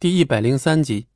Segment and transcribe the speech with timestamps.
[0.00, 1.08] 第一百零三集。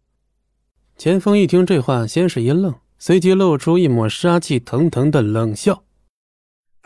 [0.99, 5.85] 钱锋一听这话，先是一愣，随即露出一抹杀气腾腾的冷笑：“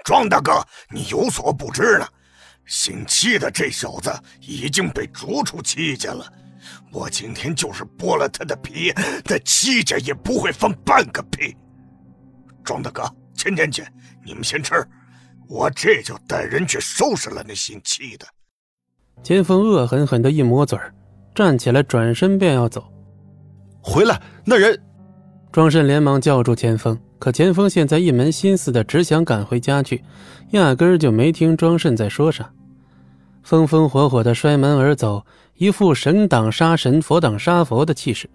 [0.06, 0.64] 庄大哥，
[0.94, 2.06] 你有所不知呢，
[2.66, 6.24] 姓戚的这小子已经被逐出戚家了。
[6.92, 8.92] 我今天就是剥了他的皮，
[9.24, 11.56] 在戚家也不会放半个屁。
[12.62, 13.92] 庄大哥，钱钱钱，
[14.24, 14.72] 你们先吃，
[15.48, 18.24] 我这就带人去收拾了那姓戚的。”
[19.24, 20.78] 钱锋恶狠狠的一抹嘴
[21.38, 22.82] 站起来，转身便要走。
[23.80, 24.76] 回来，那人！
[25.52, 30.02] 庄慎连忙叫住钱锋，可钱锋现在一门心思的只想赶回家去，
[30.50, 32.50] 压根儿就没听庄慎在说啥，
[33.44, 35.24] 风风火火的摔门而走，
[35.54, 38.28] 一副神挡杀神，佛挡杀佛的气势。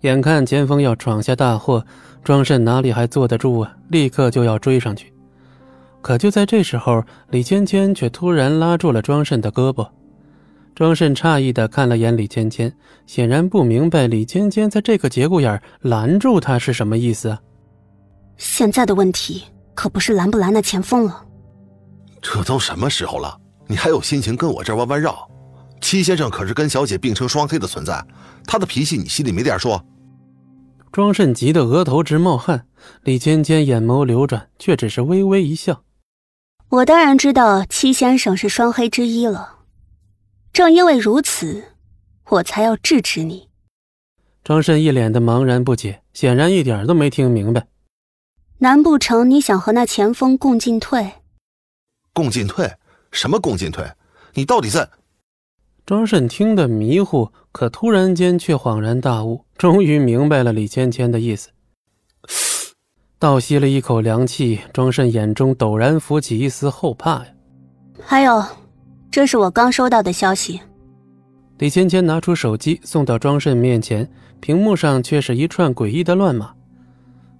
[0.00, 1.86] 眼看钱锋要闯下大祸，
[2.24, 3.76] 庄慎哪里还坐得住啊？
[3.90, 5.12] 立刻就要追上去。
[6.02, 9.88] 可就在这时候，李芊芊却突然拉住了庄慎的胳膊。
[10.74, 12.72] 庄慎诧异的看了眼李芊芊，
[13.06, 17.40] 显然不明白李芊芊在这个节骨眼拦住他是什么意思啊。
[18.36, 19.44] 现在的问题
[19.74, 21.26] 可不是拦不拦那钱锋了。
[22.22, 25.28] 这都什么时候了，你还有心情跟我这弯弯绕？
[25.80, 28.02] 戚先生可是跟小姐并称双黑的存在，
[28.46, 29.78] 他的脾气你心里没点数？
[30.92, 32.66] 庄慎急得额头直冒汗，
[33.04, 35.82] 李芊芊眼眸流转，却只是微微一笑
[36.68, 39.58] ：“我当然知道戚先生是双黑之一了。”
[40.52, 41.64] 正因为如此，
[42.28, 43.48] 我才要制止你。
[44.42, 47.68] 庄慎一脸的茫然不解，显然一点都没听明白。
[48.58, 51.12] 难不成你想和那前锋共进退？
[52.12, 52.74] 共进退？
[53.12, 53.84] 什么共进退？
[54.34, 54.90] 你到底在……
[55.86, 61.50] 庄慎听得迷糊，可突然间却恍然大悟，终于明白了李芊芊的意思。
[63.18, 67.26] 倒吸了一口凉气，庄慎眼中陡然浮起一丝后怕呀。
[68.02, 68.44] 还有。
[69.10, 70.60] 这是我刚收到的消息。
[71.58, 74.08] 李芊芊拿出手机送到庄慎面前，
[74.38, 76.52] 屏幕上却是一串诡异的乱码。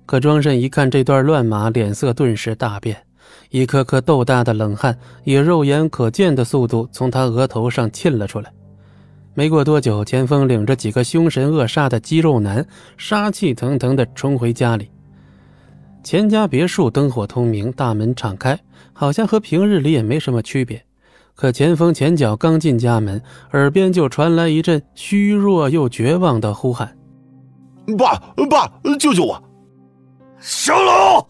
[0.05, 3.01] 可庄慎一看这段乱码，脸色顿时大变，
[3.51, 8.53] 一颗颗豆大的冷汗以肉眼可见的速度从他额头上沁了出来。
[9.33, 12.67] 没过多久，钱锋领着几个凶神恶煞的肌肉男，
[12.99, 14.91] 杀气腾腾地冲回家里。
[16.03, 18.59] 钱家别墅灯火通明，大门敞开，
[18.93, 20.85] 好像和平日里也没什么区别。
[21.35, 23.21] 可钱锋前脚刚进家门，
[23.53, 26.97] 耳边就传来一阵虚弱又绝望的呼喊
[27.97, 28.17] ：“爸，
[28.51, 29.43] 爸，救救我！”
[30.39, 31.27] 小龙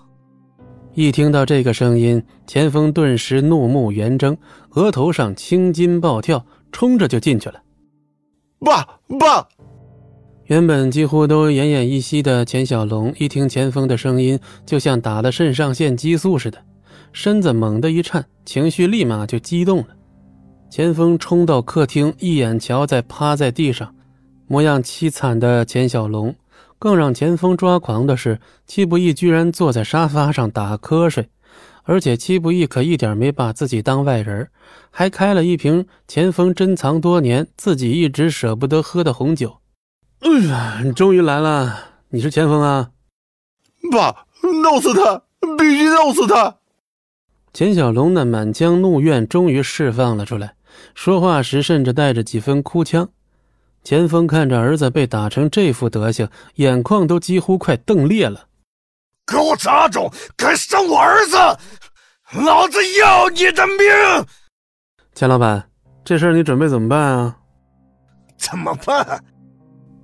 [0.94, 4.36] 一听到这个声音，钱锋顿时怒目圆睁，
[4.70, 7.62] 额头上青筋暴跳，冲着就进去了。
[8.58, 8.82] 爸，
[9.18, 9.46] 爸！
[10.46, 16.58] 原本几乎都奄奄一息的钱小龙，一听钱锋的声音，就像打了肾上腺激素似的，
[17.12, 19.88] 身子猛地一颤，情绪立马就激动了。
[20.70, 23.94] 钱锋冲到客厅，一眼瞧在趴在地上、
[24.46, 26.34] 模样凄惨的钱小龙。
[26.78, 31.28] 更让钱锋抓狂的是，戚不义居然坐在沙发上打瞌睡，
[31.82, 34.48] 而且戚不义可一点没把自己当外人，
[34.90, 39.58] 还开了一瓶钱锋珍藏多年、自己一直舍不得喝的红酒。
[40.20, 41.76] 哎呀，你终于来了！
[42.08, 42.92] 你是钱锋啊？
[43.92, 44.26] 爸，
[44.62, 45.24] 弄死他！
[45.58, 46.59] 必须弄死他！
[47.52, 50.54] 钱小龙那满腔怒怨终于释放了出来。
[50.94, 53.08] 说话时甚至带着几分哭腔，
[53.82, 58.46] 钱锋看着儿子被打成这副德行，眼眶都几乎快瞪裂了。
[59.26, 60.10] 给我打住！
[60.36, 61.36] 敢伤我儿子，
[62.40, 64.26] 老子要你的命！
[65.14, 65.68] 钱老板，
[66.04, 67.36] 这事你准备怎么办啊？
[68.36, 69.22] 怎么办？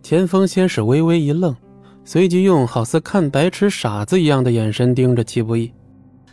[0.03, 1.57] 钱锋先是微微一愣，
[2.05, 5.73] 随即用好似看白痴傻子一样的眼神盯着戚不义。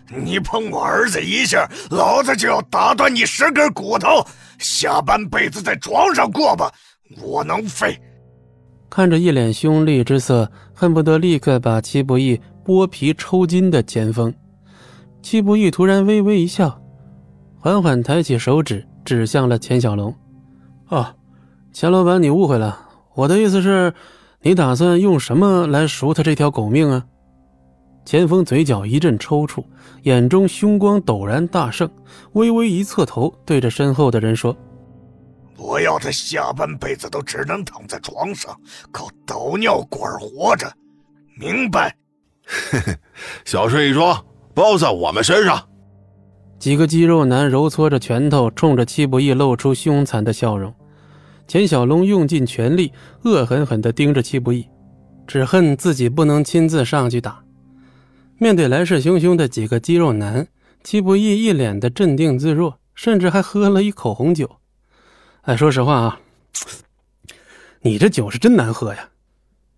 [0.09, 4.25] 你碰我儿子一下，老子就要打断你十根骨头，
[4.59, 6.71] 下半辈子在床上过吧！
[7.21, 7.99] 我能废。
[8.89, 14.33] 看着一脸凶厉之色，恨不得立刻把戚不义剥皮抽筋的前锋，
[15.21, 16.79] 戚不义突然微微一笑，
[17.59, 20.13] 缓缓抬起手指指向了钱小龙
[20.89, 21.15] ：“哦，
[21.71, 22.77] 钱老板，你误会了，
[23.15, 23.93] 我的意思是，
[24.41, 27.05] 你打算用什么来赎他这条狗命啊？”
[28.05, 29.63] 钱锋嘴角一阵抽搐，
[30.03, 31.89] 眼中凶光陡然大盛，
[32.33, 34.55] 微微一侧头，对着身后的人说
[35.57, 38.55] ：“我要他下半辈子都只能躺在床上，
[38.91, 40.71] 靠导尿管活着，
[41.39, 41.95] 明白？”
[42.45, 42.95] 嘿嘿，
[43.45, 44.21] 小事一桩，
[44.53, 45.65] 包在我们身上。
[46.59, 50.73] 几个肌肉男揉搓着拳头，冲着戚不义露出凶残的笑容。
[51.47, 52.91] 钱小龙用尽全力，
[53.23, 54.65] 恶狠狠地盯着戚不义，
[55.27, 57.42] 只恨自己不能亲自上去打。
[58.43, 60.45] 面对来势汹汹的几个肌肉男，
[60.83, 64.57] 戚不义一脸的镇定自若，甚至还喝了一口红酒。
[65.43, 66.19] 哎，说实话啊，
[67.83, 69.11] 你这酒是真难喝呀！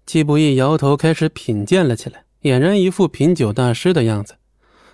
[0.07, 4.33] 季不易摇头，开始品鉴了起来，俨然一副品酒大师的样子。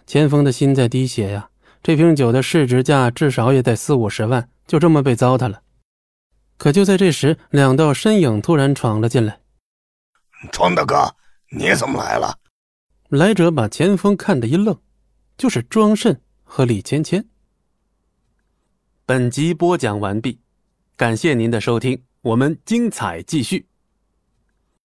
[0.06, 1.50] 钱锋的心在滴血呀，
[1.82, 5.62] 这瓶酒的市值价至少也得四五十万，就这么被糟蹋了。
[6.58, 9.40] 可就在这时，两道身影突然闯了进来。
[10.52, 11.16] 庄大哥，
[11.50, 12.36] 你怎么来了？
[13.12, 14.80] 来者把钱锋看得一愣，
[15.38, 17.28] 就是庄慎和李芊芊。
[19.06, 20.40] 本集播讲完毕，
[20.96, 23.68] 感谢您的收听，我们精彩继续。